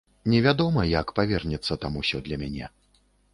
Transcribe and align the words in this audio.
Невядома, 0.33 0.85
як 1.01 1.07
павернецца 1.19 1.77
там 1.85 2.01
усё 2.01 2.23
для 2.29 2.41
мяне. 2.45 2.65